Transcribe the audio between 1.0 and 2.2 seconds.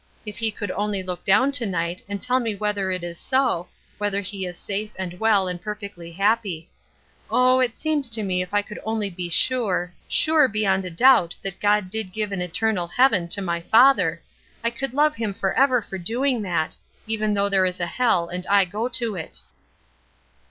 look down to night and